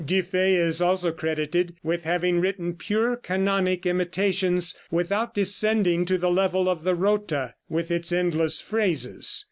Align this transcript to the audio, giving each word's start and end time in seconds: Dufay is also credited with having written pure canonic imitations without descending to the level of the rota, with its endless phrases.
Dufay 0.03 0.55
is 0.55 0.81
also 0.81 1.11
credited 1.11 1.75
with 1.83 2.05
having 2.05 2.39
written 2.39 2.73
pure 2.73 3.15
canonic 3.15 3.85
imitations 3.85 4.75
without 4.89 5.35
descending 5.35 6.05
to 6.05 6.17
the 6.17 6.31
level 6.31 6.67
of 6.67 6.83
the 6.83 6.95
rota, 6.95 7.53
with 7.69 7.91
its 7.91 8.11
endless 8.11 8.59
phrases. 8.59 9.39